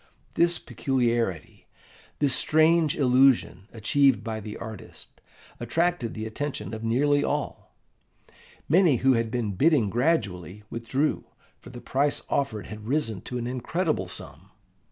[0.33, 1.67] This peculiarity,
[2.17, 5.21] this strange illusion achieved by the artist,
[5.59, 7.75] attracted the attention of nearly all.
[8.67, 11.25] Many who had been bidding gradually withdrew,
[11.59, 14.49] for the price offered had risen to an incredible sum.